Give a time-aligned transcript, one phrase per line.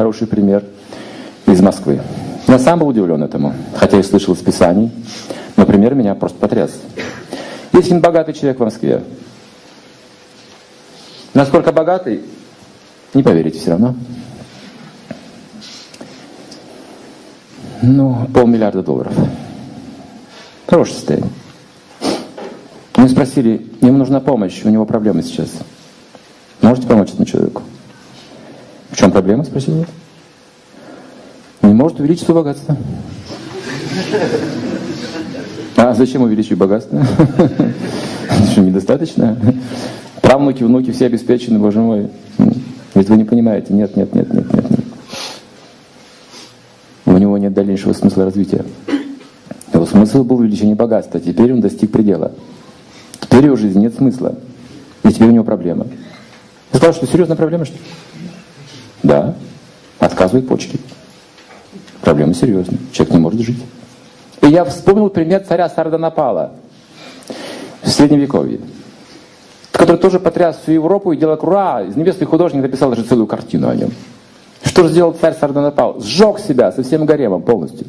[0.00, 0.64] хороший пример
[1.46, 2.00] из Москвы.
[2.48, 4.90] Я сам был удивлен этому, хотя и слышал из Писаний,
[5.58, 6.70] но пример меня просто потряс.
[7.74, 9.02] Есть один богатый человек в Москве.
[11.34, 12.22] Насколько богатый,
[13.12, 13.94] не поверите все равно.
[17.82, 19.12] Ну, полмиллиарда долларов.
[20.66, 21.30] Хорошее состояние.
[22.96, 25.50] Мы спросили, ему нужна помощь, у него проблемы сейчас.
[26.62, 27.49] Можете помочь этому человеку?
[29.00, 29.86] Чем проблема, спросил я.
[31.66, 32.76] Не может увеличить свое богатство.
[35.76, 37.02] А зачем увеличить богатство?
[38.52, 39.38] Что, недостаточно?
[40.20, 42.10] Правнуки, внуки все обеспечены, боже мой.
[42.94, 44.80] Ведь вы не понимаете, нет, нет, нет, нет, нет, нет.
[47.06, 48.66] У него нет дальнейшего смысла развития.
[49.72, 52.32] Его смысл был увеличение богатства, теперь он достиг предела.
[53.18, 54.34] Теперь его жизни нет смысла.
[55.04, 55.86] И теперь у него проблема.
[56.72, 57.80] Я сказал, что серьезная проблема, что ли?
[59.02, 59.34] Да.
[59.98, 60.78] Отказывают почки.
[62.02, 62.78] Проблема серьезная.
[62.92, 63.62] Человек не может жить.
[64.42, 66.52] И я вспомнил пример царя Сарданапала
[67.82, 68.60] в Средневековье,
[69.70, 71.84] который тоже потряс всю Европу и делал круа.
[71.88, 73.90] Известный художник написал даже целую картину о нем.
[74.64, 76.00] Что же сделал царь Сарданапал?
[76.00, 77.86] Сжег себя со всем гаремом полностью.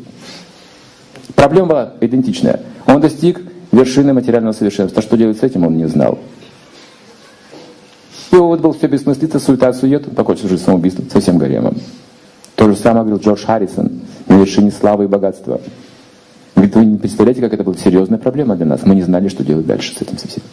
[1.35, 2.59] Проблема была идентичная.
[2.85, 5.01] Он достиг вершины материального совершенства.
[5.01, 6.19] Что делать с этим, он не знал.
[8.31, 11.75] Его вот был все бессмыслица, суета, сует, он покончил жизнь самоубийством со всем гаремом.
[12.55, 15.59] То же самое говорил Джордж Харрисон на вершине славы и богатства.
[16.55, 18.81] Говорит, вы не представляете, как это была серьезная проблема для нас.
[18.85, 20.43] Мы не знали, что делать дальше с этим совсем.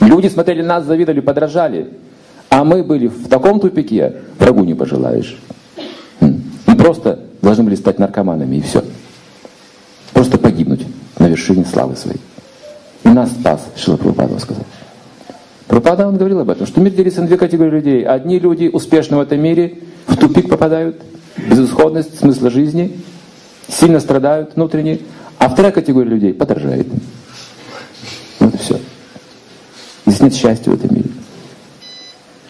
[0.00, 1.90] Люди смотрели нас, завидовали, подражали.
[2.50, 5.38] А мы были в таком тупике, врагу не пожелаешь.
[6.20, 8.82] Мы просто должны были стать наркоманами, и все.
[10.14, 10.86] Просто погибнуть
[11.18, 12.20] на вершине славы своей.
[13.04, 14.64] И нас спас, Шила Прабхупада сказал.
[15.68, 18.02] Прабхупада, он говорил об этом, что мир делится на две категории людей.
[18.02, 20.96] Одни люди успешны в этом мире, в тупик попадают,
[21.36, 22.98] безысходность смысла жизни,
[23.68, 25.00] сильно страдают внутренне,
[25.38, 26.86] а вторая категория людей подражает.
[28.40, 28.80] Вот и все.
[30.06, 31.10] Здесь нет счастья в этом мире.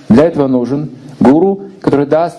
[0.09, 2.39] Для этого нужен гуру, который даст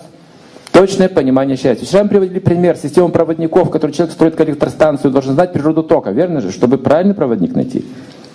[0.72, 1.84] точное понимание счастья.
[1.84, 6.40] Вчера мы приводили пример системы проводников, который человек строит коллекторстанцию, должен знать природу тока, верно
[6.40, 7.84] же, чтобы правильный проводник найти.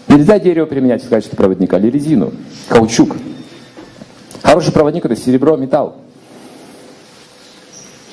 [0.08, 2.32] Нельзя дерево применять в качестве проводника, или резину,
[2.70, 3.16] каучук.
[4.44, 5.98] Хороший проводник это серебро, металл.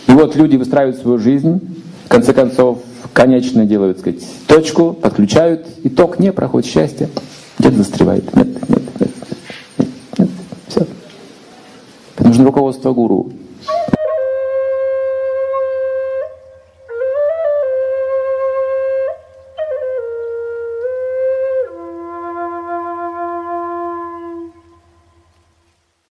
[0.08, 1.60] И вот люди выстраивают свою жизнь,
[2.06, 2.80] в конце концов,
[3.12, 7.08] конечно делают, так сказать, точку, подключают, и ток не проходит счастье.
[7.58, 8.34] Где-то застревает.
[8.34, 9.10] Нет, нет, нет,
[9.78, 9.88] нет,
[10.18, 10.28] нет.
[10.68, 10.86] Все.
[12.18, 13.32] Нужно руководство гуру.